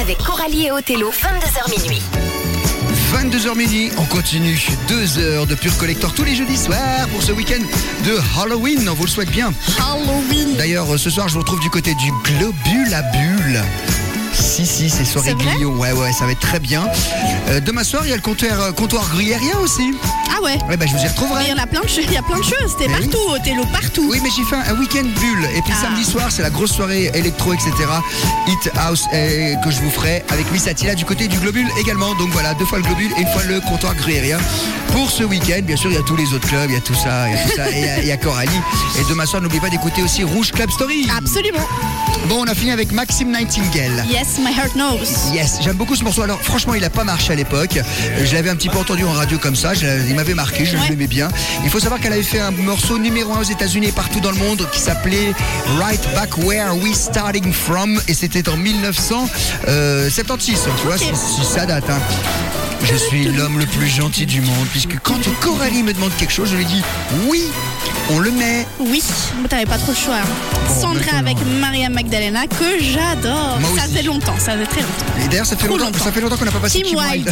Avec 0.00 0.18
Coralie 0.18 0.66
et 0.66 0.70
Othello, 0.70 1.10
22h 1.10 1.80
minuit. 1.80 2.02
22h 3.12 3.56
midi, 3.56 3.90
on 3.98 4.04
continue. 4.04 4.64
Deux 4.86 5.18
heures 5.18 5.46
de 5.46 5.56
pur 5.56 5.76
collector 5.76 6.14
tous 6.14 6.22
les 6.22 6.36
jeudis 6.36 6.56
soirs 6.56 7.08
pour 7.10 7.22
ce 7.22 7.32
week-end 7.32 7.62
de 8.04 8.18
Halloween. 8.40 8.88
On 8.88 8.94
vous 8.94 9.04
le 9.04 9.10
souhaite 9.10 9.30
bien. 9.30 9.52
Halloween. 9.78 10.56
D'ailleurs, 10.56 10.86
ce 10.98 11.10
soir, 11.10 11.28
je 11.28 11.34
vous 11.34 11.40
retrouve 11.40 11.60
du 11.60 11.70
côté 11.70 11.94
du 11.96 12.12
Globule 12.22 12.94
à 12.94 13.02
Bulle. 13.02 13.62
Si, 14.32 14.66
si, 14.66 14.88
c'est 14.88 15.04
soirée 15.04 15.34
Guillaume. 15.34 15.78
Ouais, 15.80 15.92
ouais, 15.92 16.12
ça 16.12 16.26
va 16.26 16.32
être 16.32 16.40
très 16.40 16.60
bien. 16.60 16.86
Euh, 17.48 17.60
demain 17.60 17.82
soir, 17.82 18.02
il 18.04 18.10
y 18.10 18.12
a 18.12 18.16
le 18.16 18.22
comptoir, 18.22 18.60
euh, 18.60 18.72
comptoir 18.72 19.08
gruyérien 19.08 19.58
aussi. 19.58 19.94
Ah 20.36 20.42
ouais. 20.42 20.58
Ouais, 20.68 20.76
bah, 20.76 20.86
je 20.86 20.92
vous 20.96 21.02
y 21.02 21.06
retrouverai. 21.06 21.44
Il 21.44 21.50
y 21.50 21.52
en 21.52 21.62
a 21.62 21.66
plein 21.66 21.80
de 21.82 21.88
choses, 21.88 22.04
il 22.04 22.12
y 22.12 22.16
a 22.16 22.22
plein 22.22 22.38
de 22.38 22.42
choses, 22.44 22.72
c'était 22.76 22.88
Mais 22.88 22.98
oui. 23.00 23.08
partout, 23.08 23.28
Othello, 23.30 23.64
partout. 23.66 24.08
Oui, 24.10 24.18
mais 24.22 24.30
j'ai 24.36 24.42
fait 24.44 24.56
un, 24.56 24.74
week-end 24.78 25.02
bulle. 25.04 25.44
Et 25.56 25.62
puis 25.62 25.72
Ah. 25.76 25.82
samedi 25.82 26.04
soir, 26.04 26.26
c'est 26.30 26.42
la 26.42 26.50
grosse 26.50 26.72
soirée 26.72 27.10
électro, 27.14 27.52
etc. 27.52 27.70
Hit 28.48 28.70
House 28.76 29.04
euh, 29.14 29.54
que 29.56 29.70
je 29.70 29.80
vous 29.80 29.90
ferai 29.90 30.24
avec 30.30 30.50
Miss 30.52 30.66
Attila 30.66 30.94
du 30.94 31.04
côté 31.04 31.28
du 31.28 31.38
Globule 31.38 31.68
également. 31.78 32.14
Donc 32.16 32.30
voilà, 32.30 32.54
deux 32.54 32.64
fois 32.64 32.78
le 32.78 32.84
Globule 32.84 33.12
et 33.16 33.20
une 33.20 33.28
fois 33.28 33.42
le 33.44 33.60
comptoir 33.60 33.94
gruyérien. 33.94 34.38
Pour 34.92 35.10
ce 35.10 35.24
week-end, 35.24 35.60
bien 35.62 35.76
sûr, 35.76 35.90
il 35.90 35.94
y 35.94 36.00
a 36.00 36.02
tous 36.02 36.16
les 36.16 36.32
autres 36.34 36.48
clubs, 36.48 36.68
il 36.70 36.74
y 36.74 36.76
a 36.76 36.80
tout 36.80 36.94
ça, 36.94 37.28
il 37.28 37.34
y 37.34 37.38
a 37.38 37.42
tout 37.42 37.56
ça. 37.56 37.70
Et 37.70 37.78
il 37.78 37.84
y 37.84 37.88
a- 37.88 37.98
il 38.02 38.06
y, 38.06 38.12
a 38.12 38.16
Coralie. 38.16 38.50
Et 38.98 39.02
demain 39.08 39.26
soir, 39.26 39.42
n'oubliez 39.42 39.60
pas 39.60 39.70
d'écouter 39.70 40.02
aussi 40.02 40.22
Rouge 40.24 40.52
Club 40.52 40.70
Story. 40.70 41.08
Absolument. 41.16 41.66
Bon, 42.28 42.42
on 42.42 42.44
a 42.48 42.54
fini 42.54 42.70
avec 42.70 42.90
Maxime 42.92 43.30
Nightingale. 43.32 44.04
Yes, 44.10 44.38
my 44.38 44.52
heart 44.56 44.72
knows. 44.74 45.32
Yes, 45.32 45.58
j'aime 45.62 45.76
beaucoup 45.76 45.94
ce 45.96 46.04
morceau. 46.04 46.22
Alors 46.22 46.40
franchement, 46.40 46.74
il 46.74 46.84
a 46.84 46.90
pas 46.90 47.04
marché 47.04 47.32
à 47.32 47.36
l'époque. 47.36 47.78
Je 48.24 48.34
l'avais 48.34 48.50
un 48.50 48.56
petit 48.56 48.68
peu 48.70 48.78
entendu 48.78 49.04
en 49.04 49.12
radio 49.12 49.36
comme 49.38 49.56
ça. 49.56 49.74
Je 49.74 49.84
m'avait 50.24 50.34
marqué, 50.34 50.64
je 50.64 50.76
Ouais. 50.78 50.88
l'aimais 50.88 51.06
bien. 51.06 51.28
Il 51.64 51.70
faut 51.70 51.78
savoir 51.80 52.00
qu'elle 52.00 52.14
avait 52.14 52.22
fait 52.22 52.40
un 52.40 52.50
morceau 52.50 52.98
numéro 52.98 53.34
un 53.34 53.40
aux 53.40 53.42
États-Unis 53.42 53.88
et 53.88 53.92
partout 53.92 54.20
dans 54.20 54.30
le 54.30 54.38
monde 54.38 54.66
qui 54.72 54.80
s'appelait 54.80 55.34
Right 55.78 56.00
Back 56.14 56.38
Where 56.38 56.74
We 56.76 56.94
Starting 56.96 57.52
From 57.52 58.00
et 58.08 58.14
c'était 58.14 58.48
en 58.48 58.56
1976. 58.56 60.60
Tu 60.80 60.86
vois, 60.86 60.94
Ok. 60.96 61.02
si, 61.02 61.42
si 61.42 61.44
ça 61.44 61.66
date. 61.66 61.90
hein. 61.90 61.98
Je 62.84 62.94
suis 62.96 63.24
l'homme 63.24 63.58
le 63.58 63.66
plus 63.66 63.88
gentil 63.88 64.24
du 64.26 64.40
monde 64.42 64.66
puisque 64.70 64.98
quand 65.00 65.18
Coralie 65.40 65.82
me 65.82 65.92
demande 65.92 66.12
quelque 66.18 66.32
chose, 66.32 66.48
je 66.50 66.56
lui 66.56 66.64
dis 66.66 66.82
oui, 67.28 67.42
on 68.10 68.18
le 68.18 68.30
met. 68.32 68.66
Oui, 68.80 69.02
mais 69.42 69.48
t'avais 69.48 69.66
pas 69.66 69.78
trop 69.78 69.92
le 69.92 69.96
choix. 69.96 70.14
hein. 70.16 70.26
Bon, 70.68 70.80
Sandra 70.80 71.18
avec 71.18 71.36
Maria 71.60 71.88
Magdalena, 71.88 72.46
que 72.46 72.78
j'adore. 72.80 73.58
Moi 73.60 73.70
Ça 73.76 73.84
aussi. 73.86 73.94
fait 73.96 74.02
longtemps, 74.02 74.34
ça 74.38 74.52
fait 74.56 74.66
très 74.66 74.80
longtemps. 74.82 75.24
Et 75.24 75.28
d'ailleurs, 75.28 75.46
ça 75.46 75.56
fait 75.56 75.66
Trop 75.66 75.76
longtemps, 75.76 75.90
longtemps. 75.90 76.04
ça 76.04 76.12
fait 76.12 76.20
longtemps 76.20 76.36
qu'on 76.36 76.44
n'a 76.44 76.50
pas 76.50 76.58
passé 76.58 76.82
Kim 76.82 76.88
Kim 76.88 76.98
Wilde. 76.98 77.28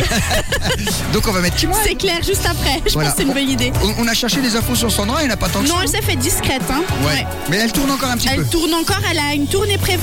Wilde. 0.77 0.91
Donc 1.13 1.27
on 1.29 1.33
va 1.33 1.41
mettre 1.41 1.57
Kim 1.57 1.71
Wilde. 1.71 1.83
C'est 1.87 1.95
clair, 1.95 2.19
juste 2.27 2.47
après. 2.47 2.81
Je 2.87 2.93
Voilà. 2.93 3.11
pense 3.11 3.19
que 3.19 3.23
c'est 3.23 3.29
une 3.29 3.35
bonne 3.35 3.49
idée. 3.51 3.73
On, 3.83 4.05
on 4.05 4.09
a 4.09 4.15
cherché 4.15 4.41
des 4.41 4.55
infos 4.57 4.75
sur 4.75 4.91
Sandra, 4.91 5.23
elle 5.23 5.29
n'a 5.29 5.37
pas 5.37 5.49
tant 5.49 5.61
que 5.63 5.69
Non, 5.69 5.75
ça. 5.77 5.81
elle 5.83 5.89
s'est 5.89 6.03
fait 6.03 6.17
discrète. 6.17 6.63
Hein. 6.71 6.83
Ouais. 7.07 7.27
Mais 7.51 7.57
elle 7.59 7.73
tourne 7.73 7.91
encore 7.91 8.11
un 8.11 8.17
petit 8.17 8.29
Elle 8.31 8.39
peu. 8.43 8.45
tourne 8.45 8.75
encore, 8.75 9.01
elle 9.11 9.19
a 9.19 9.35
une 9.35 9.47
tournée 9.47 9.79
prévue. 9.79 10.01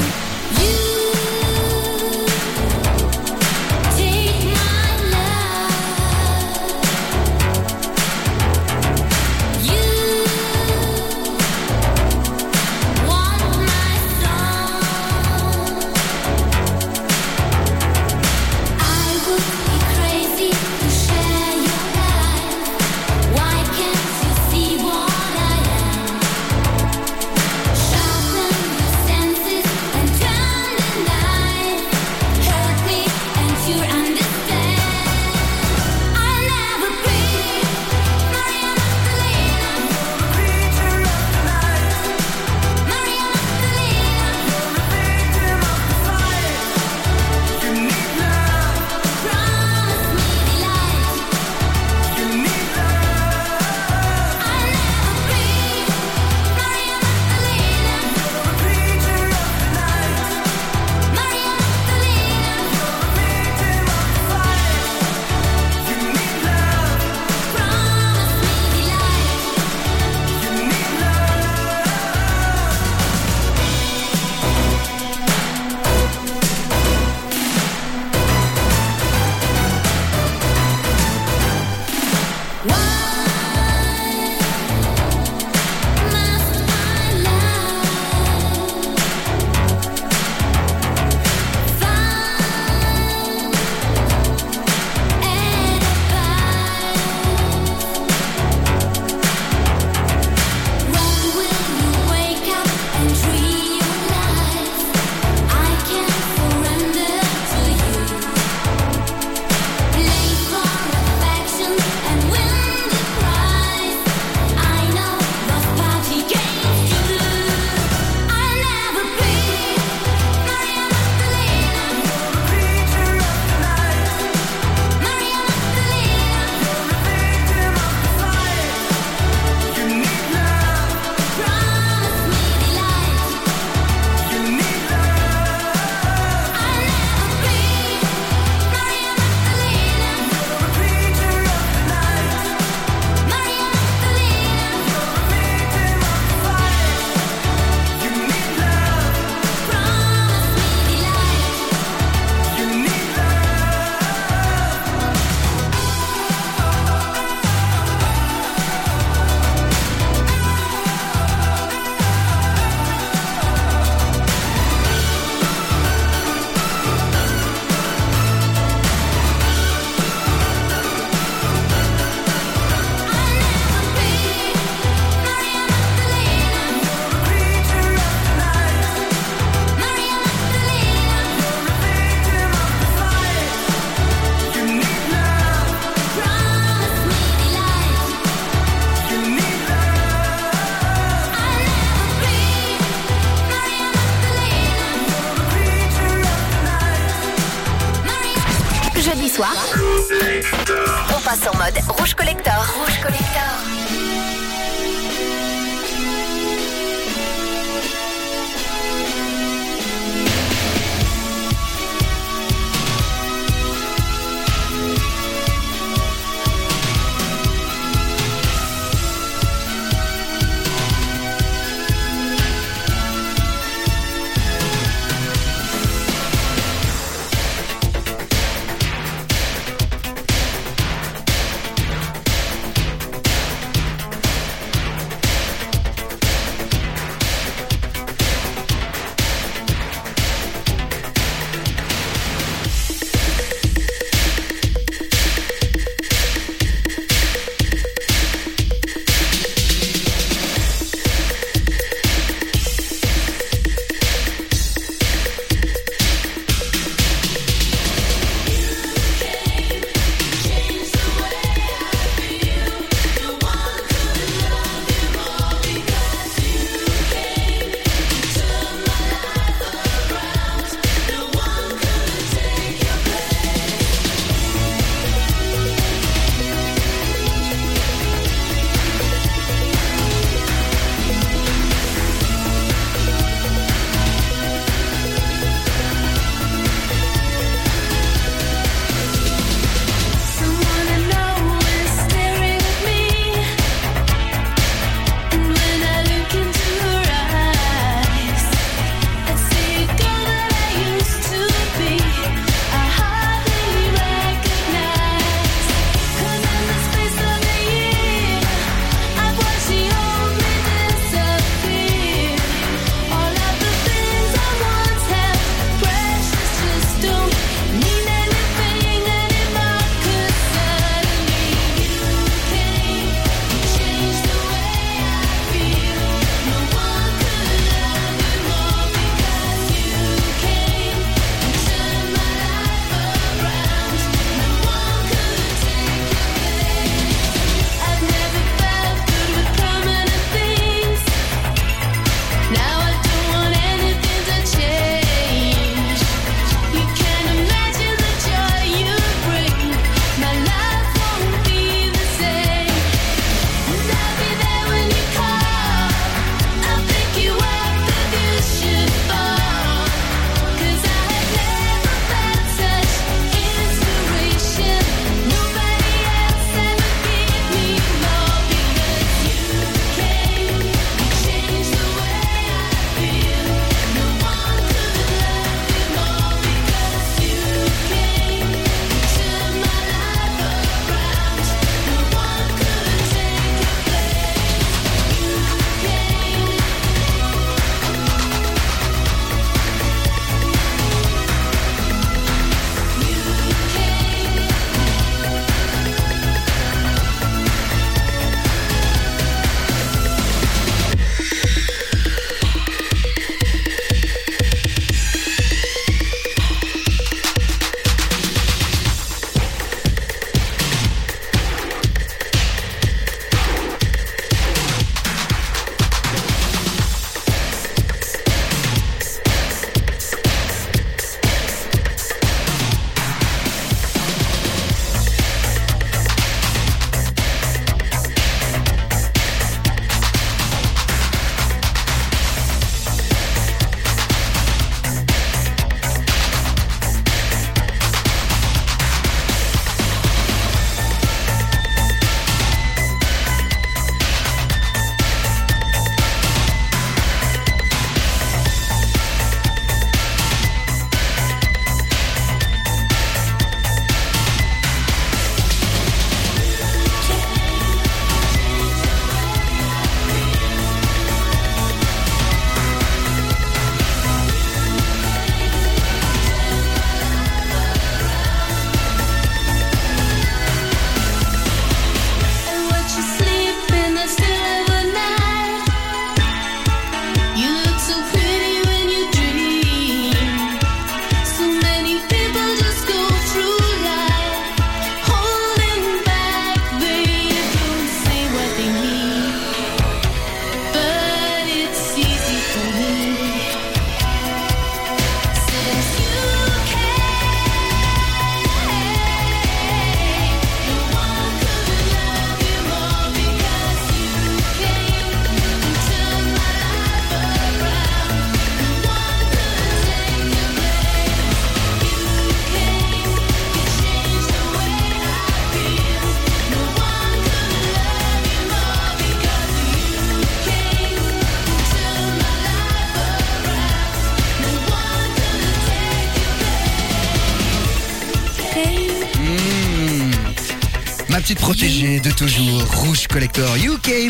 Protégée 531.50 532.00
de 532.00 532.12
toujours, 532.12 532.62
Rouge 532.76 533.08
Collector. 533.08 533.58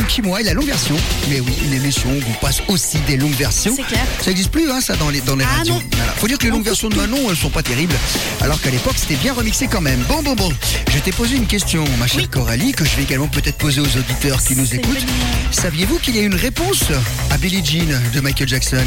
Qui 0.10 0.22
moi, 0.22 0.42
la 0.42 0.52
longue 0.54 0.66
version. 0.66 0.98
Mais 1.30 1.40
oui, 1.40 1.54
une 1.64 1.72
émission 1.72 2.10
où 2.10 2.22
on 2.30 2.34
passe 2.46 2.62
aussi 2.68 2.98
des 3.08 3.16
longues 3.16 3.32
versions. 3.36 3.74
C'est 3.78 3.84
clair. 3.84 4.04
Ça 4.20 4.30
n'existe 4.30 4.52
plus, 4.52 4.70
hein, 4.70 4.82
ça, 4.82 4.98
dans 4.98 5.10
les, 5.10 5.22
dans 5.22 5.38
les 5.38 5.46
Ah 5.46 5.60
radios. 5.60 5.76
non. 5.76 5.82
Voilà. 5.96 6.12
Faut 6.18 6.28
dire 6.28 6.38
que 6.38 6.44
les 6.44 6.52
On 6.52 6.56
longues 6.56 6.66
versions 6.66 6.90
de. 6.90 6.96
Manon, 6.98 7.30
elles 7.30 7.38
sont 7.38 7.50
pas 7.50 7.64
terribles. 7.64 7.96
Alors 8.42 8.60
qu'à 8.60 8.72
l'époque, 8.72 8.96
c'était 8.98 9.16
bien 9.16 9.32
remixé 9.34 9.68
quand 9.68 9.80
même. 9.80 10.04
Bon, 10.10 10.22
bon, 10.22 10.36
bon. 10.36 10.52
Je 10.94 11.00
t'ai 11.00 11.14
posé 11.14 11.38
une 11.38 11.48
question, 11.48 11.86
ma 11.98 12.08
chère 12.08 12.24
Oui. 12.24 12.28
Coralie, 12.28 12.74
que 12.74 12.84
je 12.84 12.94
vais 12.98 13.04
également 13.04 13.30
peut-être 13.30 13.58
poser 13.58 13.80
aux 13.80 13.86
auditeurs 13.98 14.44
qui 14.44 14.58
nous 14.58 14.76
écoutent. 14.76 15.06
Saviez-vous 15.52 15.98
qu'il 16.00 16.18
y 16.18 16.20
a 16.20 16.24
une 16.24 16.36
réponse 16.36 16.84
à 17.32 17.38
Billie 17.38 17.64
Jean 17.64 18.02
de 18.14 18.20
Michael 18.20 18.50
Jackson? 18.50 18.84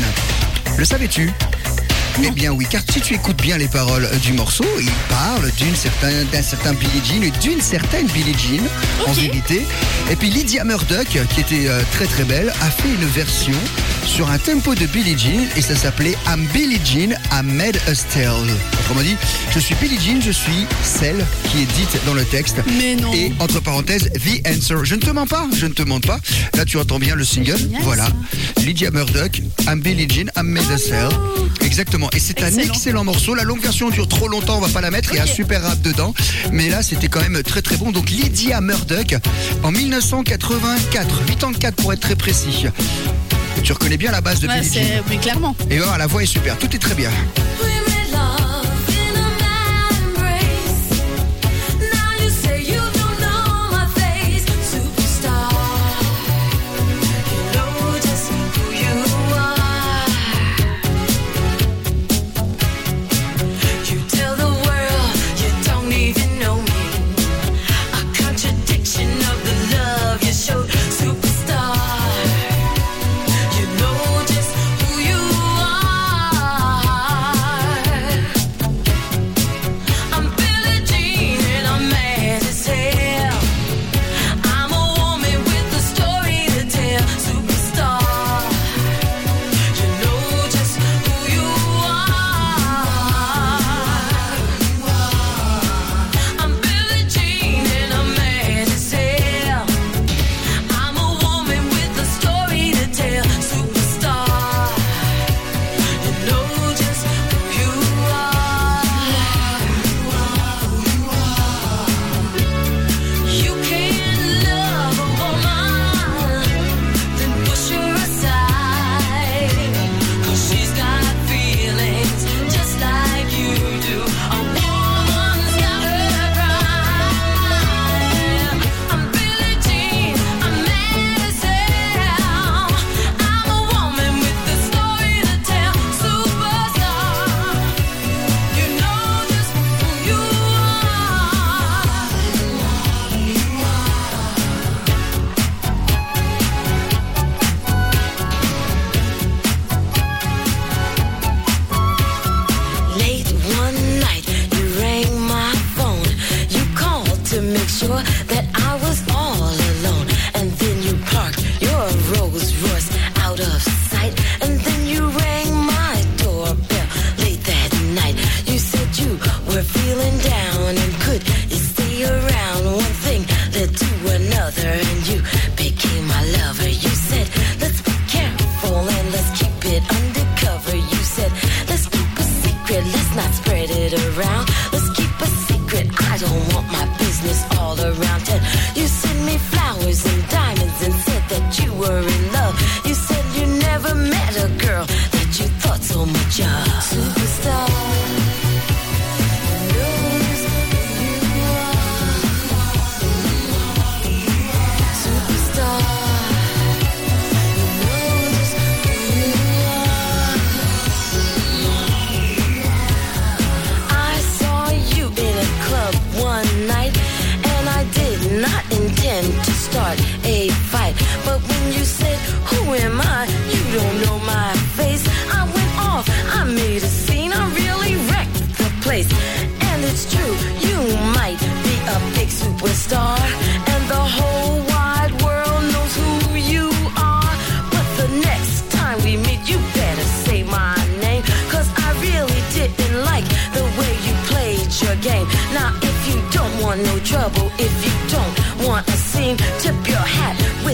Le 0.76 0.84
savais-tu? 0.84 1.30
Eh 2.22 2.30
bien 2.30 2.52
oui, 2.52 2.66
car 2.68 2.82
si 2.90 3.00
tu 3.00 3.14
écoutes 3.14 3.40
bien 3.40 3.56
les 3.56 3.68
paroles 3.68 4.04
euh, 4.04 4.16
du 4.18 4.32
morceau, 4.32 4.64
il 4.80 4.90
parle 5.08 5.50
d'une 5.52 5.74
certain, 5.74 6.24
d'un 6.32 6.42
certain 6.42 6.74
Billie 6.74 7.02
Jean 7.04 7.22
et 7.22 7.30
d'une 7.30 7.60
certaine 7.60 8.06
Billie 8.08 8.34
Jean, 8.34 8.64
en 9.06 9.12
vérité. 9.12 9.62
Et 10.10 10.16
puis 10.16 10.30
Lydia 10.30 10.64
Murdoch, 10.64 11.06
qui 11.06 11.40
était 11.40 11.68
euh, 11.68 11.80
très 11.92 12.06
très 12.06 12.24
belle, 12.24 12.52
a 12.60 12.70
fait 12.70 12.88
une 12.88 13.06
version 13.06 13.56
sur 14.06 14.30
un 14.30 14.38
tempo 14.38 14.74
de 14.74 14.86
Billie 14.86 15.18
Jean 15.18 15.48
et 15.56 15.62
ça 15.62 15.76
s'appelait 15.76 16.16
I'm 16.26 16.46
Billie 16.52 16.80
Jean, 16.84 17.12
I 17.32 17.42
made 17.42 17.78
a. 17.86 18.81
Autrement 18.92 19.08
dit, 19.08 19.16
je 19.54 19.58
suis 19.58 19.74
Billie 19.76 19.98
Jean, 19.98 20.20
je 20.20 20.30
suis 20.30 20.66
celle 20.82 21.24
qui 21.50 21.62
est 21.62 21.66
dite 21.66 21.98
dans 22.04 22.12
le 22.12 22.26
texte. 22.26 22.56
Mais 22.78 22.94
non. 22.94 23.10
Et 23.14 23.32
entre 23.38 23.58
parenthèses, 23.60 24.10
The 24.12 24.46
Answer. 24.46 24.76
Je 24.84 24.94
ne 24.96 25.00
te 25.00 25.08
mens 25.08 25.26
pas, 25.26 25.46
je 25.56 25.64
ne 25.64 25.72
te 25.72 25.82
mens 25.82 26.00
pas. 26.00 26.18
Là, 26.54 26.66
tu 26.66 26.76
entends 26.76 26.98
bien 26.98 27.14
le 27.14 27.24
single. 27.24 27.56
génial, 27.56 27.80
voilà. 27.84 28.04
ça. 28.08 28.12
Lydia 28.60 28.90
Murdoch, 28.90 29.40
I'm 29.66 29.80
Billie 29.80 30.06
Jean, 30.10 30.26
I 30.36 30.42
made 30.42 30.70
a 30.70 30.78
tale. 30.78 31.08
Exactement. 31.62 32.10
Et 32.12 32.18
c'est 32.18 32.42
un 32.42 32.48
Excellent. 32.58 33.04
morceau. 33.04 33.34
La 33.34 33.44
longue 33.44 33.62
version 33.62 33.88
dure 33.88 34.06
trop 34.08 34.28
longtemps, 34.28 34.58
on 34.58 34.60
va 34.60 34.68
pas 34.68 34.82
la 34.82 34.90
mettre. 34.90 35.08
Il 35.12 35.16
y 35.16 35.20
a 35.20 35.22
un 35.22 35.26
super 35.26 35.62
rap 35.62 35.80
dedans. 35.80 36.12
Mais 36.52 36.68
là, 36.68 36.82
c'était 36.82 37.08
quand 37.08 37.22
même 37.22 37.42
très 37.42 37.62
très 37.62 37.78
bon. 37.78 37.92
Donc 37.92 38.10
Lydia 38.10 38.60
Murdoch, 38.60 39.14
en 39.62 39.72
1984, 39.72 41.24
84 41.24 41.76
pour 41.76 41.94
être 41.94 42.00
très 42.00 42.16
précis. 42.16 42.66
Tu 43.64 43.72
reconnais 43.72 43.96
bien 43.96 44.10
la 44.10 44.20
base 44.20 44.40
de 44.40 44.48
Ouais, 44.48 44.60
Billie 44.60 44.70
Jean. 44.74 45.02
oui, 45.08 45.16
clairement. 45.16 45.56
Et 45.70 45.78
voilà, 45.78 45.96
la 45.96 46.06
voix 46.06 46.22
est 46.22 46.26
super. 46.26 46.58
Tout 46.58 46.74
est 46.76 46.78
très 46.78 46.94
bien. 46.94 47.10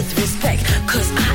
With 0.09 0.19
respect, 0.19 0.63
cause 0.87 1.11
I 1.15 1.28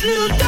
this 0.00 0.04
little 0.04 0.47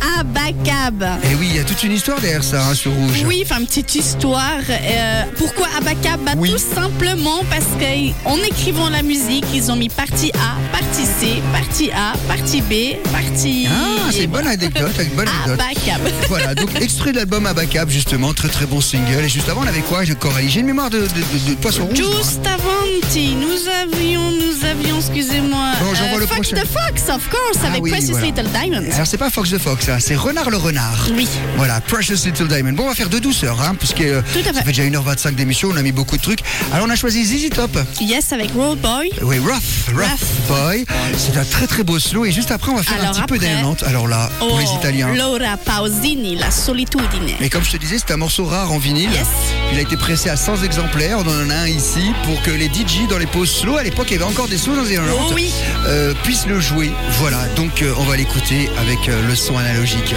Genesis, 0.00 0.71
Abacab. 0.86 1.20
Et 1.30 1.34
oui, 1.36 1.48
il 1.50 1.56
y 1.56 1.58
a 1.58 1.64
toute 1.64 1.82
une 1.82 1.92
histoire 1.92 2.20
derrière 2.20 2.42
ça 2.44 2.66
hein, 2.66 2.74
sur 2.74 2.92
Rouge. 2.92 3.24
Oui, 3.26 3.42
enfin, 3.44 3.60
une 3.60 3.66
petite 3.66 3.94
histoire. 3.94 4.60
Euh, 4.68 5.22
pourquoi 5.36 5.68
Abacab 5.78 6.20
bah, 6.24 6.32
Oui. 6.36 6.50
Tout 6.52 6.58
simplement 6.74 7.42
parce 7.50 7.66
qu'en 7.78 8.36
écrivant 8.42 8.88
la 8.88 9.02
musique, 9.02 9.44
ils 9.54 9.70
ont 9.70 9.76
mis 9.76 9.88
partie 9.88 10.32
A, 10.34 10.56
partie 10.76 11.04
C, 11.04 11.42
partie 11.52 11.90
A, 11.92 12.14
partie 12.28 12.60
B, 12.62 12.96
partie. 13.12 13.66
Ah, 13.70 14.10
c'est 14.10 14.24
une 14.24 14.30
bonne 14.30 14.46
anecdote, 14.46 14.92
une 14.98 15.16
bonne 15.16 15.28
anecdote. 15.28 15.60
Abacab. 15.60 16.00
Voilà, 16.28 16.54
donc 16.54 16.70
extrait 16.80 17.12
de 17.12 17.16
l'album 17.18 17.44
Abacab, 17.46 17.90
justement, 17.90 18.32
très 18.32 18.48
très 18.48 18.66
bon 18.66 18.80
single. 18.80 19.24
Et 19.24 19.28
juste 19.28 19.48
avant, 19.48 19.62
on 19.62 19.66
avait 19.66 19.80
quoi, 19.80 20.02
Coralie 20.18 20.48
J'ai 20.48 20.60
une 20.60 20.66
mémoire 20.66 20.88
de, 20.90 21.00
de, 21.00 21.04
de- 21.04 21.50
de 21.50 21.54
poisson 21.56 21.86
rouge. 21.86 22.00
moi. 22.00 22.10
Just 22.18 22.40
avanti, 22.46 23.34
nous 23.34 23.68
avions, 23.82 24.30
nous 24.30 24.64
avions, 24.64 24.96
excusez-moi. 24.98 25.72
Bon, 25.80 25.94
j'envoie 25.94 26.18
le 26.20 26.26
Fox 26.26 26.50
prochain. 26.50 26.56
the 26.56 26.66
Fox, 26.66 27.02
of 27.14 27.28
course, 27.28 27.58
Ah 27.64 27.68
avec 27.68 27.82
oui, 27.82 27.90
Precious 27.90 28.12
voilà. 28.12 28.26
Little 28.26 28.48
Diamonds. 28.48 28.90
Alors 28.94 29.06
c'est 29.06 29.18
pas 29.18 29.30
Fox 29.30 29.50
the 29.50 29.58
Fox, 29.58 29.88
hein, 29.88 29.98
c'est 30.00 30.14
Renard 30.16 30.50
le 30.50 30.56
Renard. 30.56 30.71
Oui. 31.14 31.28
Voilà, 31.56 31.80
Precious 31.80 32.24
Little 32.24 32.48
Diamond. 32.48 32.72
Bon, 32.72 32.84
on 32.84 32.88
va 32.88 32.94
faire 32.94 33.08
de 33.08 33.18
douceur, 33.18 33.60
hein, 33.60 33.74
puisque 33.78 34.00
euh, 34.00 34.22
Tout 34.32 34.40
à 34.48 34.52
ça 34.52 34.62
fait. 34.62 34.72
déjà 34.72 34.82
1h25 34.84 35.34
d'émission, 35.34 35.68
on 35.72 35.76
a 35.76 35.82
mis 35.82 35.92
beaucoup 35.92 36.16
de 36.16 36.22
trucs. 36.22 36.40
Alors 36.72 36.86
on 36.86 36.90
a 36.90 36.96
choisi 36.96 37.24
ZZ 37.24 37.50
Top. 37.50 37.76
Yes, 38.00 38.32
avec 38.32 38.52
Roll 38.54 38.76
Boy. 38.78 39.10
Oui, 39.22 39.38
Rough, 39.38 39.50
Rough, 39.94 39.96
Rough. 39.98 40.48
Boy. 40.48 40.84
C'est 41.16 41.36
un 41.36 41.44
très 41.44 41.66
très 41.66 41.82
beau 41.82 41.98
slow. 41.98 42.24
Et 42.24 42.32
juste 42.32 42.50
après, 42.50 42.70
on 42.72 42.76
va 42.76 42.82
faire 42.82 43.02
un 43.04 43.12
petit 43.12 43.22
peu 43.22 43.38
d'Atlante. 43.38 43.82
Alors 43.84 44.08
là, 44.08 44.30
pour 44.38 44.58
les 44.58 44.64
Oh, 44.68 44.78
Italiens. 44.78 45.14
Laura 45.14 45.56
Pausini, 45.56 46.36
La 46.36 46.50
Solitudine. 46.50 47.34
Et 47.40 47.48
comme 47.50 47.64
je 47.64 47.72
te 47.72 47.76
disais, 47.76 47.96
c'est 47.98 48.12
un 48.12 48.16
morceau 48.16 48.44
rare 48.44 48.72
en 48.72 48.78
vinyle. 48.78 49.10
Yes. 49.10 49.26
Il 49.72 49.78
a 49.78 49.82
été 49.82 49.96
pressé 49.96 50.30
à 50.30 50.36
100 50.36 50.62
exemplaires. 50.62 51.18
On 51.18 51.28
en 51.28 51.50
a 51.50 51.54
un 51.54 51.66
ici 51.68 52.12
pour 52.24 52.40
que 52.42 52.50
les 52.50 52.66
DJ 52.66 53.08
dans 53.08 53.18
les 53.18 53.26
pauses 53.26 53.50
slow, 53.50 53.76
à 53.76 53.82
l'époque, 53.82 54.06
il 54.10 54.14
y 54.14 54.16
avait 54.16 54.24
encore 54.30 54.48
des 54.48 54.58
slows 54.58 54.76
dans 54.76 54.82
les 54.82 54.98
Oh 54.98 55.32
oui. 55.34 55.50
euh, 55.86 56.14
puissent 56.22 56.46
le 56.46 56.60
jouer. 56.60 56.90
Voilà, 57.18 57.46
donc 57.56 57.82
euh, 57.82 57.92
on 57.98 58.04
va 58.04 58.16
l'écouter 58.16 58.70
avec 58.78 59.08
euh, 59.08 59.26
le 59.26 59.34
son 59.34 59.56
analogique. 59.56 60.14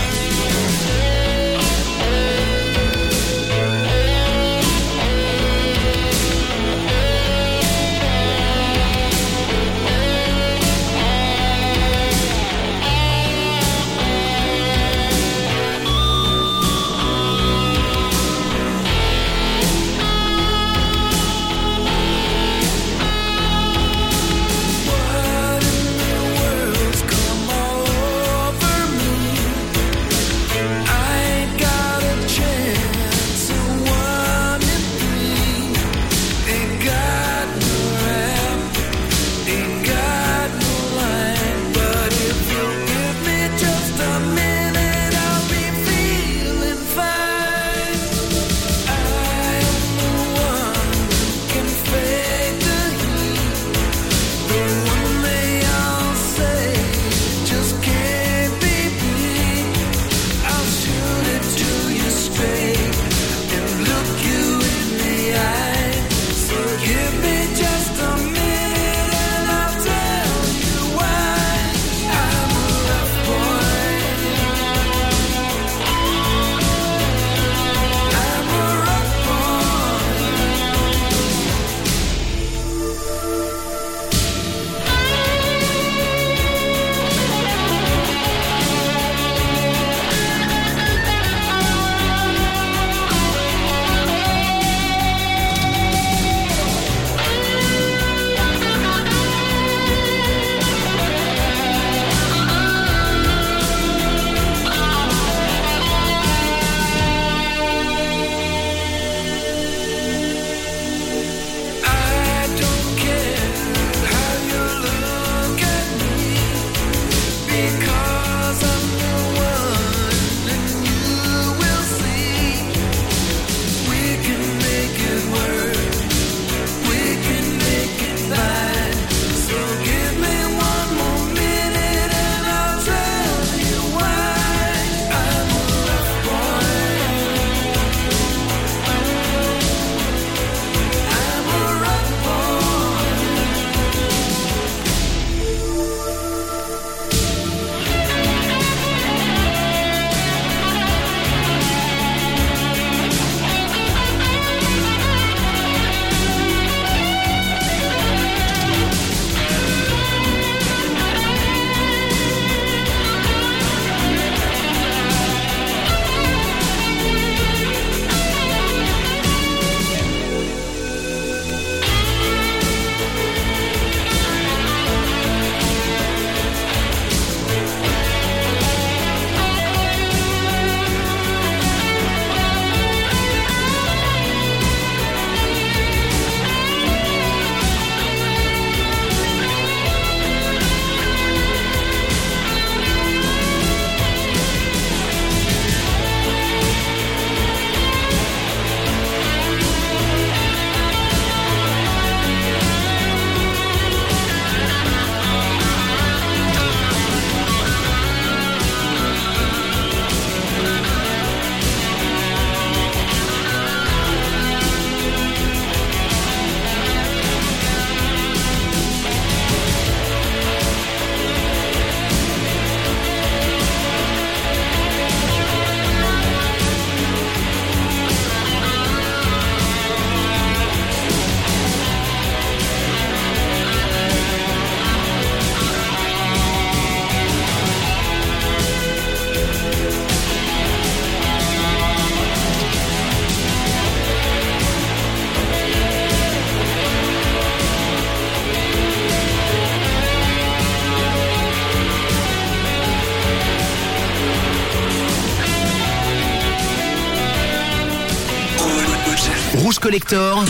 Collector. 259.96 260.44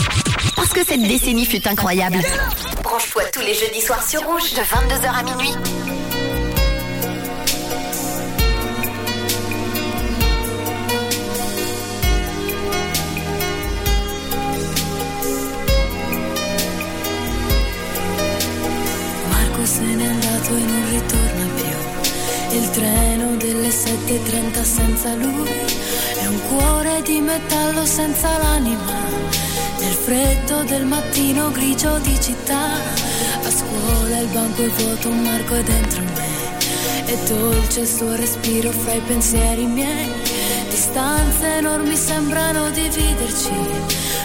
Parce 0.56 0.70
que 0.70 0.84
cette 0.84 1.02
décennie 1.02 1.46
fut 1.46 1.68
incroyable. 1.68 2.18
Branche-toi 2.82 3.22
tous 3.32 3.42
les 3.42 3.54
jeudis 3.54 3.80
soirs 3.80 4.02
sur 4.02 4.20
Rouge 4.22 4.54
de 4.54 4.60
22h 4.60 5.06
à 5.06 5.22
minuit. 5.22 5.54
Marco 19.30 19.64
se 19.64 19.80
n'è 19.80 20.08
andato 20.08 20.56
e 20.56 20.60
non 20.60 20.90
ritorna 20.90 21.46
più. 21.54 21.55
Il 22.56 22.70
treno 22.70 23.36
delle 23.36 23.68
7.30 23.68 24.62
senza 24.62 25.14
lui 25.14 25.50
è 26.22 26.26
un 26.26 26.40
cuore 26.48 27.02
di 27.02 27.20
metallo 27.20 27.84
senza 27.84 28.38
l'anima. 28.38 28.94
Nel 29.78 29.92
freddo 29.92 30.62
del 30.62 30.86
mattino 30.86 31.50
grigio 31.50 31.98
di 31.98 32.18
città, 32.18 32.76
a 33.44 33.50
scuola 33.50 34.18
il 34.20 34.28
banco 34.28 34.62
è 34.62 34.68
vuoto, 34.68 35.10
Marco 35.10 35.54
è 35.54 35.62
dentro 35.64 36.02
me. 36.02 37.04
È 37.04 37.16
dolce 37.28 37.80
il 37.80 37.86
suo 37.86 38.14
respiro 38.16 38.70
fra 38.70 38.94
i 38.94 39.00
pensieri 39.00 39.66
miei. 39.66 40.10
Distanze 40.70 41.56
enormi 41.58 41.94
sembrano 41.94 42.70
dividerci, 42.70 43.52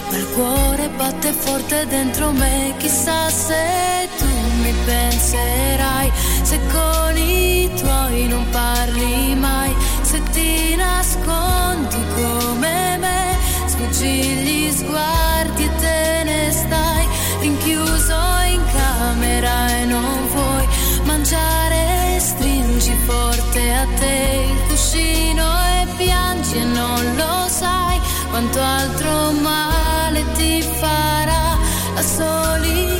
ma 0.09 0.15
il 0.17 0.27
cuore 0.33 0.89
batte 0.95 1.33
forte 1.33 1.85
dentro 1.87 2.31
me. 2.31 2.75
Chissà 2.77 3.29
se 3.29 4.07
tu 4.17 4.25
mi 4.61 4.73
penserai, 4.85 6.10
se 6.51 6.59
con 6.67 7.17
i 7.17 7.71
tuoi 7.79 8.27
non 8.27 8.45
parli 8.49 9.35
mai, 9.35 9.73
se 10.01 10.21
ti 10.33 10.75
nascondi 10.75 12.01
come 12.15 12.97
me, 12.97 13.37
sfuggi 13.67 14.15
gli 14.43 14.69
sguardi 14.69 15.63
e 15.63 15.75
te 15.79 16.23
ne 16.25 16.51
stai 16.51 17.07
rinchiuso 17.39 18.19
in 18.55 18.63
camera 18.73 19.55
e 19.77 19.85
non 19.85 20.27
vuoi 20.33 20.67
mangiare, 21.05 22.19
stringi 22.19 22.95
forte 23.05 23.73
a 23.73 23.85
te 23.99 24.47
il 24.51 24.59
cuscino 24.67 25.45
e 25.79 25.87
piangi 25.95 26.57
e 26.57 26.65
non 26.65 27.15
lo 27.15 27.47
sai 27.47 27.97
quanto 28.29 28.59
altro 28.59 29.31
male 29.39 30.21
ti 30.33 30.61
farà 30.61 31.55
la 31.95 32.01
solitudine. 32.01 32.90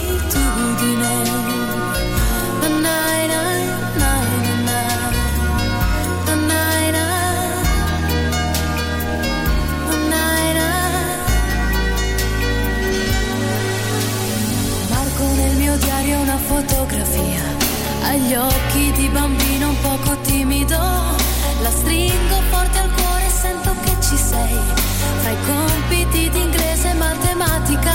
Agli 18.31 18.35
occhi 18.35 18.91
di 18.93 19.09
bambino 19.09 19.69
un 19.69 19.81
poco 19.81 20.15
timido, 20.21 20.77
la 20.77 21.69
stringo 21.69 22.41
forte 22.49 22.77
al 22.79 22.89
cuore 22.93 23.25
e 23.25 23.29
sento 23.29 23.75
che 23.83 23.95
ci 23.99 24.15
sei, 24.15 24.57
fra 25.21 25.31
i 25.31 25.37
compiti 25.45 26.29
di 26.29 26.39
inglese 26.39 26.91
e 26.91 26.93
matematica, 26.93 27.91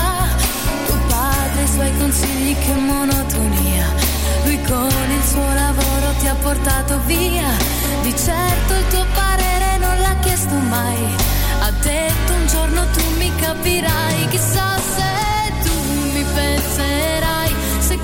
tuo 0.85 0.97
padre 1.07 1.63
i 1.63 1.67
suoi 1.67 1.97
consigli 1.97 2.55
che 2.55 2.73
monotonia, 2.73 3.85
lui 4.43 4.61
con 4.61 5.09
il 5.09 5.23
suo 5.27 5.53
lavoro 5.53 6.13
ti 6.19 6.27
ha 6.27 6.35
portato 6.35 6.99
via, 7.05 7.49
di 8.03 8.15
certo 8.15 8.73
il 8.75 8.87
tuo 8.89 9.05
parere 9.15 9.77
non 9.79 9.99
l'ha 10.01 10.15
chiesto 10.21 10.53
mai, 10.53 11.15
ha 11.61 11.71
detto 11.81 12.33
un 12.33 12.47
giorno 12.47 12.85
tu 12.91 13.03
mi 13.17 13.31
capirai, 13.37 14.27
chissà 14.27 14.77
se 14.77 15.63
tu 15.63 16.11
mi 16.13 16.23
penserai, 16.35 17.55
se 17.79 17.97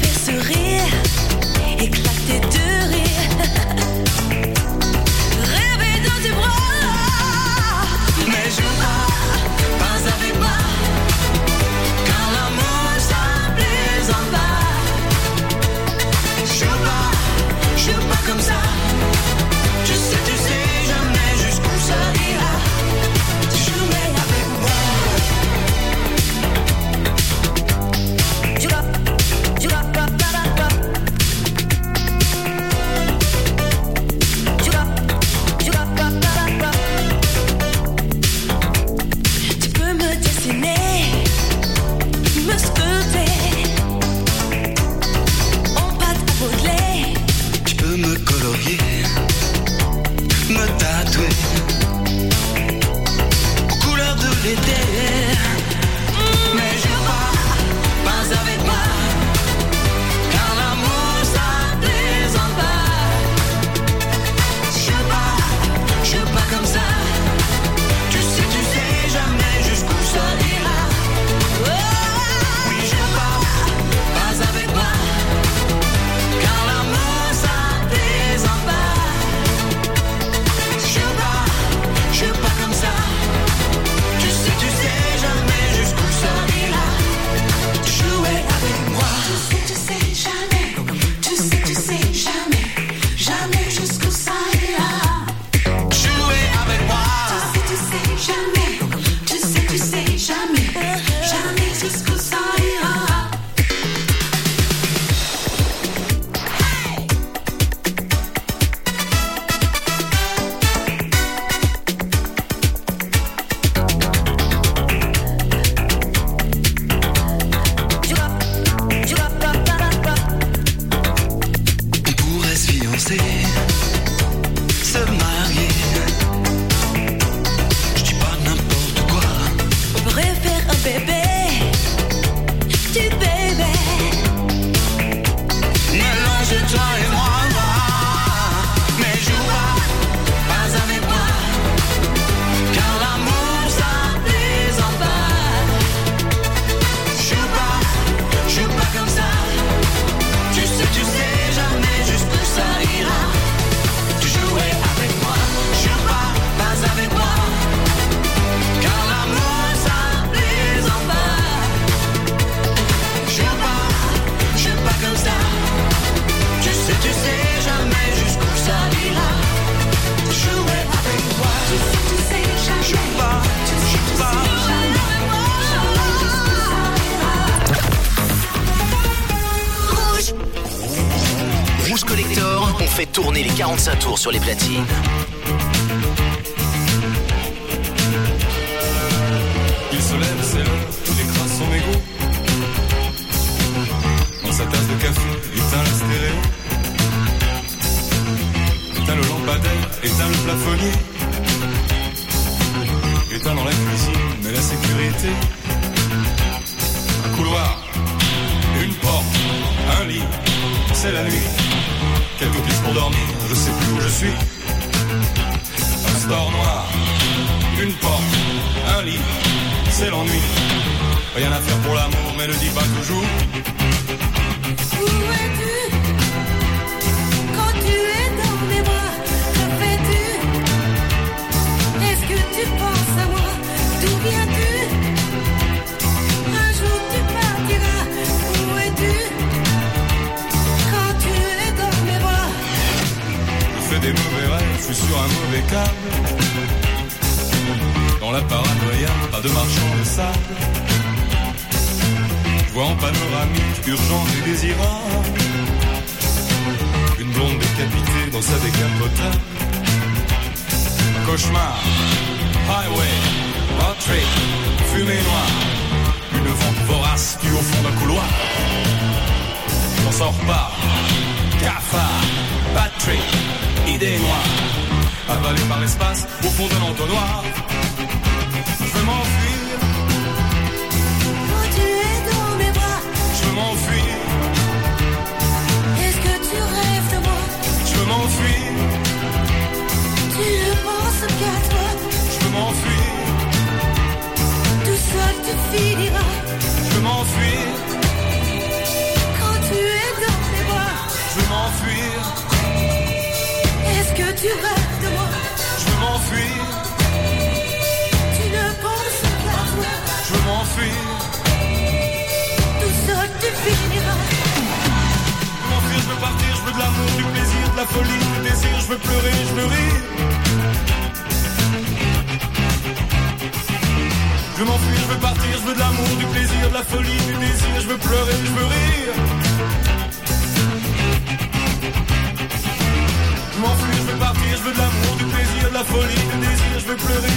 Tu 0.00 0.73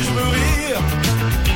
je 0.07 0.13
veux 0.13 0.29
rire. 0.29 1.46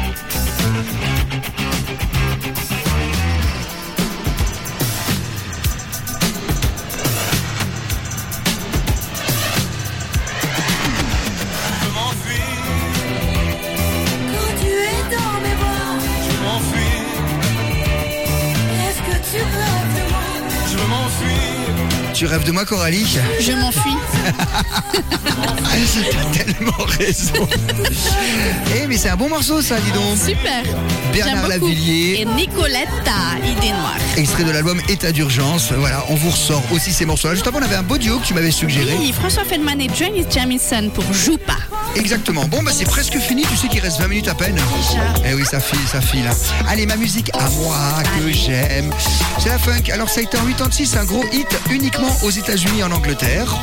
Rêves 22.31 22.43
de 22.45 22.51
moi, 22.51 22.65
Coralie 22.65 23.17
Je 23.39 23.51
m'enfuis. 23.51 23.95
T'as 26.11 26.43
tellement 26.43 26.85
raison. 26.97 27.47
Eh, 28.75 28.87
mais 28.87 28.97
c'est 28.97 29.09
un 29.09 29.17
bon 29.17 29.27
morceau, 29.27 29.61
ça, 29.61 29.75
dis 29.79 29.91
donc. 29.91 30.17
Super. 30.17 30.63
Bernard 31.11 31.49
J'aime 31.49 31.59
beaucoup. 31.59 31.67
Lavillier. 31.67 32.21
Et 32.21 32.25
Nicoletta, 32.25 33.37
idée 33.39 33.69
noire. 33.69 33.97
Extrait 34.15 34.43
de 34.43 34.51
l'album 34.51 34.79
État 34.87 35.11
d'urgence. 35.11 35.73
Voilà, 35.73 36.05
on 36.09 36.15
vous 36.15 36.29
ressort 36.29 36.63
aussi 36.71 36.93
ces 36.93 37.05
morceaux-là. 37.05 37.33
Juste 37.35 37.47
avant, 37.47 37.59
on 37.59 37.63
avait 37.63 37.75
un 37.75 37.83
beau 37.83 37.97
duo 37.97 38.19
que 38.19 38.25
tu 38.25 38.33
m'avais 38.33 38.51
suggéré. 38.51 38.95
Oui, 38.97 39.11
François 39.11 39.43
Feldman 39.43 39.81
et 39.81 39.89
Janis 39.93 40.25
Jamison 40.33 40.89
pour 40.93 41.11
Joue 41.13 41.37
pas. 41.37 41.70
Exactement. 41.95 42.45
Bon, 42.45 42.63
bah 42.63 42.71
c'est 42.73 42.85
presque 42.85 43.17
fini. 43.19 43.43
Tu 43.43 43.57
sais 43.57 43.67
qu'il 43.67 43.79
reste 43.81 43.99
20 43.99 44.07
minutes 44.07 44.27
à 44.27 44.35
peine. 44.35 44.57
Eh 45.25 45.33
oui, 45.33 45.43
ça 45.49 45.59
file, 45.59 45.79
ça 45.91 46.01
file. 46.01 46.29
Allez, 46.67 46.85
ma 46.85 46.95
musique 46.95 47.31
à 47.37 47.49
moi 47.61 47.77
que 48.17 48.31
j'aime. 48.31 48.91
C'est 49.39 49.49
la 49.49 49.57
funk. 49.59 49.91
Alors, 49.93 50.09
ça 50.09 50.19
a 50.21 50.23
été 50.23 50.37
en 50.37 50.45
86 50.45 50.95
un 50.97 51.05
gros 51.05 51.23
hit 51.31 51.47
uniquement 51.69 52.15
aux 52.23 52.29
États-Unis 52.29 52.79
et 52.79 52.83
en 52.83 52.91
Angleterre. 52.91 53.55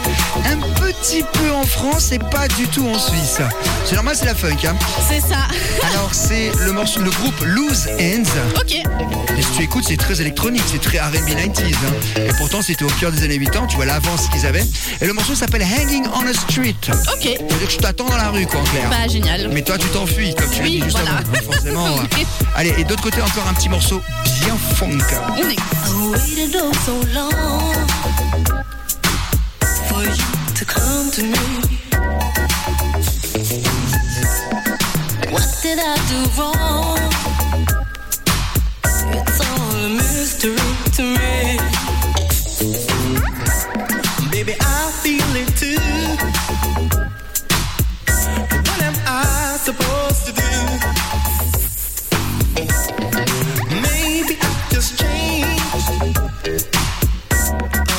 Un 0.45 0.59
petit 0.81 1.25
peu 1.33 1.51
en 1.53 1.65
France 1.65 2.13
et 2.13 2.19
pas 2.19 2.49
du 2.49 2.67
tout 2.69 2.87
en 2.89 2.99
Suisse. 2.99 3.39
C'est 3.85 3.95
normal, 3.95 4.15
c'est 4.19 4.27
la 4.27 4.35
funk. 4.35 4.57
Hein. 4.67 4.77
C'est 5.09 5.21
ça. 5.21 5.47
Alors, 5.91 6.11
c'est 6.13 6.51
le, 6.61 6.73
morceau, 6.73 7.01
le 7.01 7.11
groupe 7.11 7.41
Loose 7.45 7.89
Ends. 8.01 8.59
Ok. 8.61 8.73
Et 8.75 9.43
si 9.43 9.51
tu 9.57 9.63
écoutes, 9.63 9.85
c'est 9.89 9.97
très 9.97 10.21
électronique, 10.21 10.65
c'est 10.71 10.81
très 10.81 10.99
R&B 10.99 11.15
90s. 11.15 11.63
hein. 11.75 12.21
Et 12.29 12.33
pourtant, 12.37 12.61
c'était 12.63 12.85
au 12.85 12.89
cœur 13.01 13.11
des 13.13 13.23
années 13.25 13.39
80, 13.39 13.67
tu 13.69 13.77
vois 13.77 13.87
l'avance 13.87 14.29
qu'ils 14.29 14.47
avaient. 14.47 14.65
Et 15.01 15.07
le 15.07 15.13
morceau 15.13 15.35
s'appelle 15.35 15.63
Hanging 15.63 16.05
on 16.15 16.27
a 16.27 16.33
Street. 16.33 16.75
Ok. 16.89 17.23
Ça 17.23 17.55
veut 17.55 17.59
dire 17.59 17.67
que 17.67 17.73
je 17.73 17.79
t'attends 17.79 18.09
la 18.19 18.31
rue, 18.31 18.47
quoi, 18.47 18.61
en 18.61 18.65
clair. 18.65 18.89
Bah, 18.91 19.09
génial. 19.09 19.49
Mais 19.53 19.63
toi, 19.63 19.79
tu 19.79 19.87
t'enfuis, 19.89 20.35
comme 20.35 20.51
tu 20.51 20.59
l'as 20.59 20.65
Oui, 20.65 20.71
dit 20.79 20.83
juste 20.83 20.97
voilà. 20.99 21.19
avant, 21.19 21.33
hein, 21.35 21.41
forcément. 21.53 21.87
Oui. 22.17 22.27
Allez, 22.55 22.75
et 22.79 22.85
d'autre 22.85 23.03
côté, 23.03 23.21
encore 23.23 23.47
un 23.49 23.55
petit 23.55 23.69
morceau 23.69 24.01
bien 24.45 24.57
funk. 24.75 24.99
On 25.37 25.37
est. 25.49 25.55
I 25.55 25.57
waited 26.11 26.57
so 26.85 26.95
long 27.15 27.75
for 29.89 30.03
you 30.03 30.15
to 30.57 30.65
come 30.65 31.11
to 31.13 31.23
me. 31.23 31.39
What 35.31 35.47
did 35.63 35.79
I 35.79 35.97
do 36.09 36.41
wrong? 36.41 36.99
It's 39.13 39.41
all 39.41 39.85
a 39.85 39.89
mystery 39.89 40.57
to 40.97 41.03
me. 41.03 41.59
Baby, 44.31 44.55
I 44.61 44.91
feel 45.03 45.37
it 45.37 45.57
too. 45.57 46.38
Supposed 49.69 50.25
to 50.25 50.33
do? 50.33 50.51
Maybe 53.85 54.35
I 54.41 54.69
just 54.71 54.99
changed. 54.99 56.69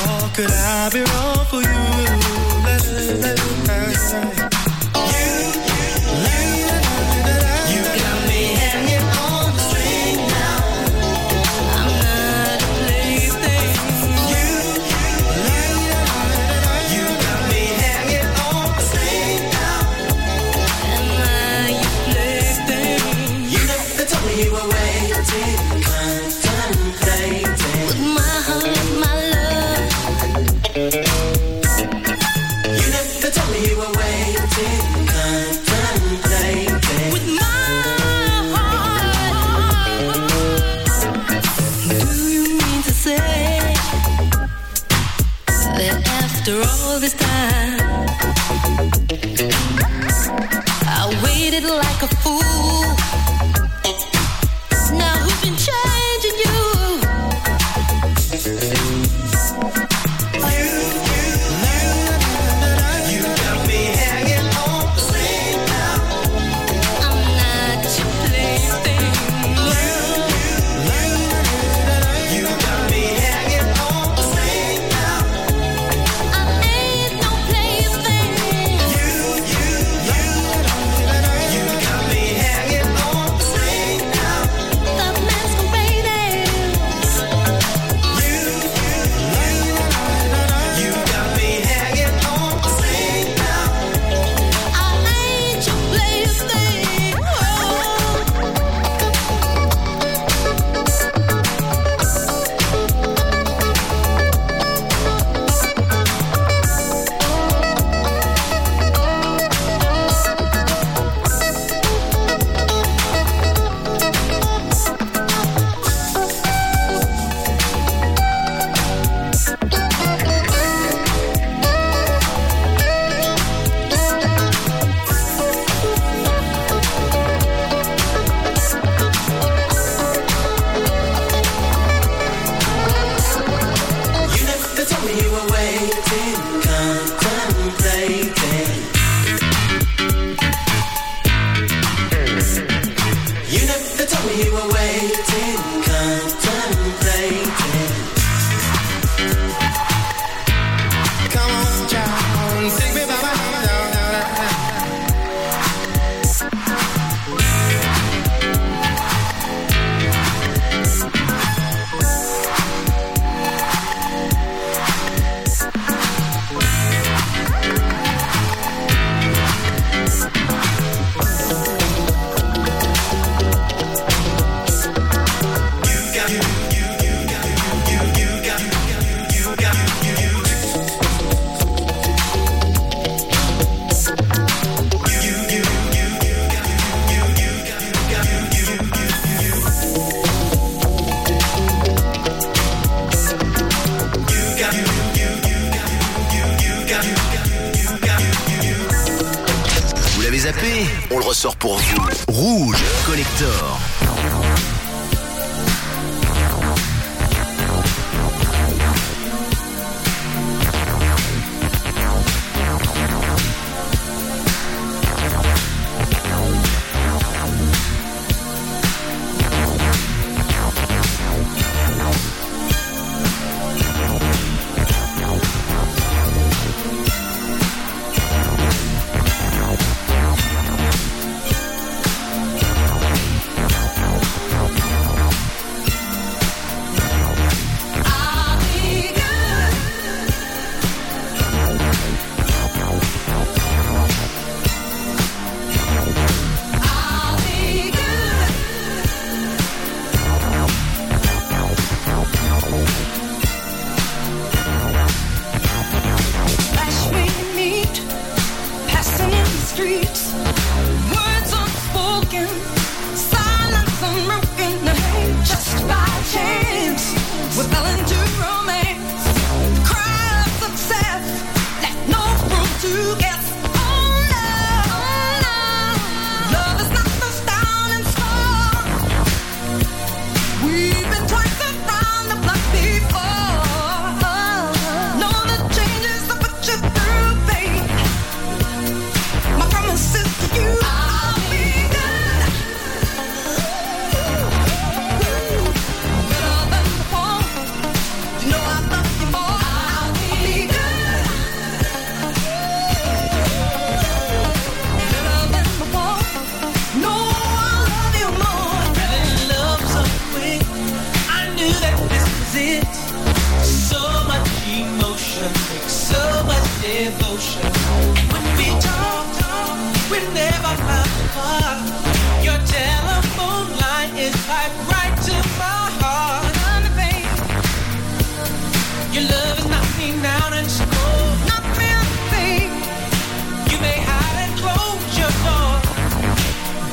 Or 0.08 0.28
could 0.34 0.50
I 0.50 0.90
be 0.92 1.02
wrong 1.02 1.44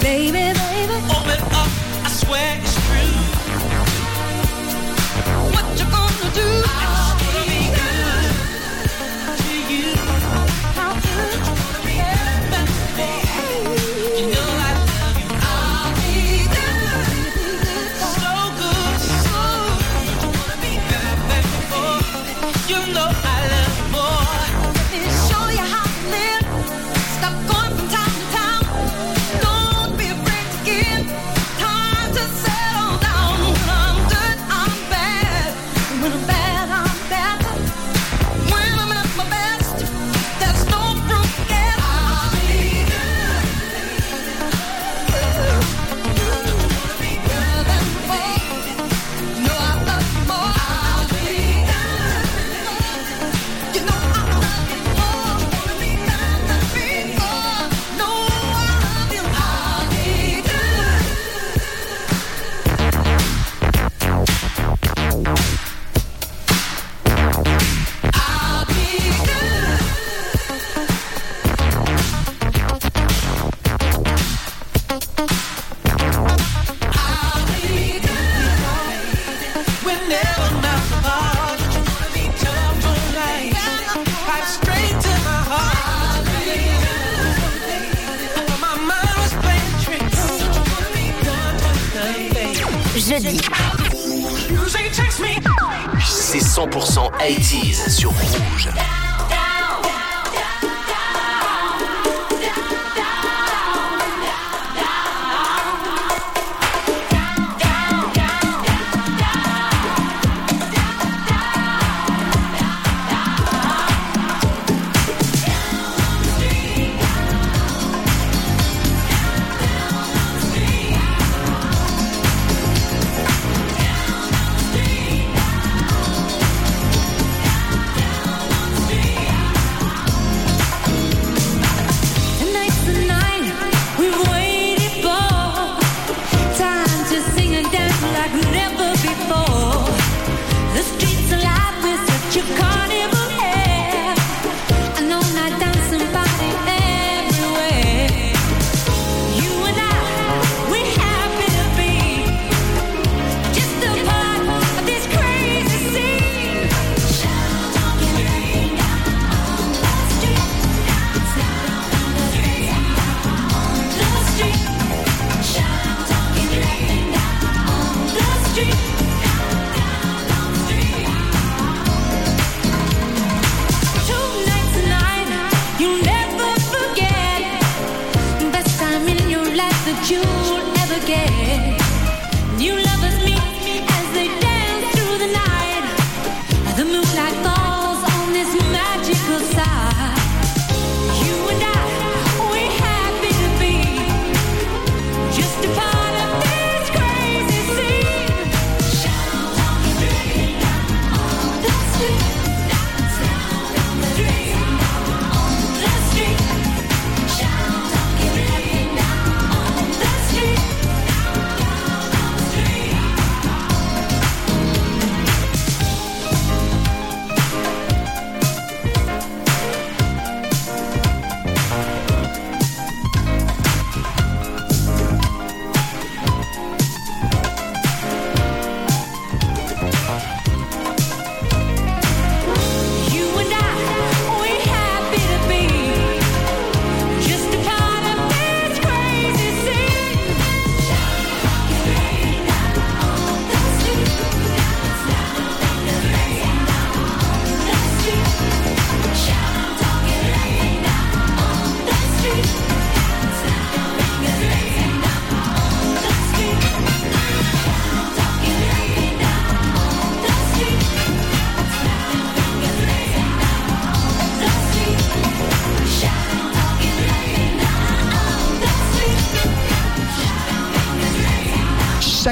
Baby, 0.07 0.31
baby, 0.31 0.95
Open 1.11 1.41
up, 1.51 1.67
I 2.05 2.09
swear 2.09 2.57
it's 2.61 2.75
true. 2.87 3.16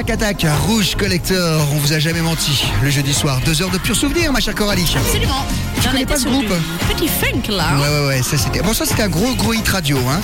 Attaque, 0.08 0.46
rouge 0.66 0.94
collector, 0.94 1.66
on 1.72 1.78
vous 1.78 1.92
a 1.92 1.98
jamais 1.98 2.20
menti. 2.22 2.64
Le 2.82 2.90
jeudi 2.90 3.12
soir, 3.12 3.40
deux 3.44 3.60
heures 3.60 3.70
de 3.70 3.78
pur 3.78 3.94
souvenir, 3.96 4.32
ma 4.32 4.38
chère 4.40 4.54
Coralie. 4.54 4.86
Absolument. 4.96 5.44
On 5.78 5.90
connais 5.90 6.06
pas 6.06 6.16
ce 6.16 6.24
groupe 6.28 6.46
Petit 6.88 7.08
funk 7.08 7.52
là. 7.52 7.64
Ouais, 7.76 7.88
ouais, 8.00 8.06
ouais, 8.06 8.22
ça 8.22 8.38
c'était. 8.38 8.60
Bon, 8.62 8.72
ça 8.72 8.86
c'était 8.86 9.02
un 9.02 9.08
gros, 9.08 9.34
gros 9.34 9.52
hit 9.52 9.68
radio. 9.68 9.98
Hein. 10.08 10.20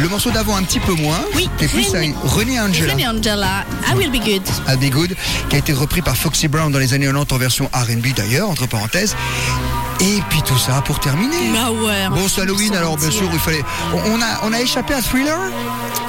Le 0.00 0.08
morceau 0.08 0.30
d'avant, 0.30 0.56
un 0.56 0.62
petit 0.62 0.80
peu 0.80 0.94
moins. 0.94 1.20
Oui, 1.34 1.48
Et 1.60 1.68
plus 1.68 1.86
René- 1.90 2.14
un 2.24 2.28
René 2.28 2.60
Angela. 2.60 2.92
René 2.94 3.06
Angela, 3.08 3.64
I 3.88 3.94
will 3.94 4.10
be 4.10 4.24
good. 4.24 4.42
I'll 4.68 4.78
Be 4.78 4.90
Good, 4.92 5.14
qui 5.50 5.56
a 5.56 5.58
été 5.58 5.72
repris 5.72 6.00
par 6.02 6.16
Foxy 6.16 6.48
Brown 6.48 6.72
dans 6.72 6.78
les 6.78 6.94
années 6.94 7.06
90 7.06 7.32
en 7.34 7.38
version 7.38 7.70
R&B 7.74 8.14
d'ailleurs, 8.16 8.48
entre 8.50 8.66
parenthèses. 8.66 9.14
Et 10.00 10.20
puis 10.28 10.42
tout 10.42 10.58
ça 10.58 10.82
pour 10.84 10.98
terminer. 11.00 11.50
Bah 11.52 11.70
ouais. 11.70 12.08
Bon, 12.10 12.26
c'est 12.28 12.40
Halloween, 12.42 12.74
alors 12.74 12.96
bien 12.96 13.10
sûr, 13.10 13.28
il 13.32 13.38
fallait. 13.38 13.64
On 13.92 14.20
a, 14.20 14.40
on 14.44 14.52
a 14.52 14.60
échappé 14.60 14.94
à 14.94 15.00
Thriller? 15.02 15.38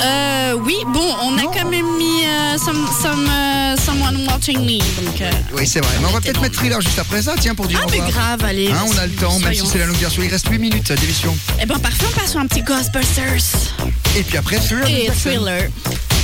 Euh, 0.02 0.54
oui, 0.64 0.76
bon, 0.88 1.16
on 1.24 1.38
a 1.38 1.44
quand 1.44 1.70
même 1.70 1.98
mis 1.98 2.26
euh, 2.26 2.58
some, 2.58 2.88
some, 3.02 3.26
uh, 3.26 3.80
Someone 3.80 4.28
Watching 4.28 4.60
Me. 4.60 4.80
Donc, 5.04 5.22
euh, 5.22 5.32
oui, 5.54 5.68
c'est 5.68 5.80
vrai. 5.80 5.94
Mais 6.00 6.08
on 6.08 6.12
va 6.12 6.22
peut-être 6.22 6.42
mettre 6.42 6.56
Thriller 6.56 6.80
juste 6.82 7.00
après 7.00 7.22
ça, 7.22 7.34
tiens, 7.40 7.56
pour 7.56 7.68
dire. 7.68 7.80
Ah, 7.82 7.88
mais 7.92 8.00
grave, 8.12 8.44
allez. 8.44 8.72
Hein, 8.72 8.86
on 8.88 8.98
a 8.98 9.06
le 9.08 9.14
temps, 9.14 9.40
même 9.40 9.54
si 9.54 9.66
c'est 9.66 9.80
la 9.80 9.86
longue 9.86 9.98
version. 9.98 10.22
Il 10.24 10.30
reste 10.30 10.48
8 10.48 10.60
minutes 10.60 10.92
d'émission. 10.92 11.36
Eh 11.60 11.66
ben, 11.66 11.80
parfait, 11.80 12.06
on 12.08 12.20
passe 12.20 12.32
sur 12.32 12.40
un 12.40 12.48
petit 12.48 12.62
Ghostbusters. 12.62 13.74
Et 14.16 14.24
puis 14.24 14.38
après, 14.38 14.60
Thriller. 14.60 14.88
Et 14.88 15.12
Thriller. 15.12 15.70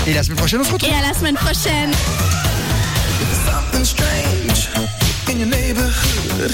Et 0.05 0.13
la 0.13 0.23
semaine 0.23 0.37
prochaine, 0.37 0.61
on 0.61 0.65
se 0.65 0.71
retrouve. 0.71 0.89
Et 0.89 0.95
à 0.95 1.07
la 1.07 1.13
semaine 1.13 1.35
prochaine. 1.35 1.91
Strange 3.83 4.69
in 5.27 5.39
your 5.39 5.47
neighborhood. 5.47 6.53